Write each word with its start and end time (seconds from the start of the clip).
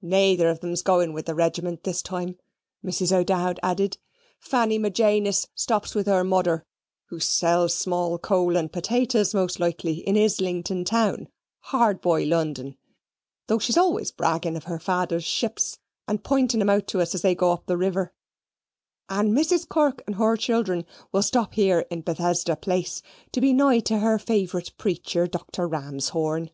Nayther 0.00 0.48
of 0.50 0.62
'em's 0.62 0.82
goin' 0.82 1.12
with 1.12 1.26
the 1.26 1.34
regiment 1.34 1.82
this 1.82 2.00
time," 2.00 2.38
Mrs. 2.84 3.10
O'Dowd 3.10 3.58
added. 3.60 3.98
"Fanny 4.38 4.78
Magenis 4.78 5.48
stops 5.56 5.96
with 5.96 6.06
her 6.06 6.22
mother, 6.22 6.64
who 7.06 7.18
sells 7.18 7.74
small 7.74 8.16
coal 8.16 8.56
and 8.56 8.72
potatoes, 8.72 9.34
most 9.34 9.58
likely, 9.58 9.94
in 10.06 10.16
Islington 10.16 10.84
town, 10.84 11.26
hard 11.58 12.00
by 12.00 12.22
London, 12.22 12.76
though 13.48 13.58
she's 13.58 13.76
always 13.76 14.12
bragging 14.12 14.56
of 14.56 14.62
her 14.70 14.78
father's 14.78 15.24
ships, 15.24 15.80
and 16.06 16.22
pointing 16.22 16.60
them 16.60 16.70
out 16.70 16.86
to 16.86 17.00
us 17.00 17.12
as 17.12 17.22
they 17.22 17.34
go 17.34 17.50
up 17.50 17.66
the 17.66 17.76
river: 17.76 18.12
and 19.08 19.32
Mrs. 19.32 19.68
Kirk 19.68 20.04
and 20.06 20.14
her 20.14 20.36
children 20.36 20.86
will 21.10 21.22
stop 21.24 21.54
here 21.54 21.80
in 21.90 22.02
Bethesda 22.02 22.54
Place, 22.54 23.02
to 23.32 23.40
be 23.40 23.52
nigh 23.52 23.80
to 23.80 23.98
her 23.98 24.20
favourite 24.20 24.72
preacher, 24.78 25.26
Dr. 25.26 25.66
Ramshorn. 25.66 26.50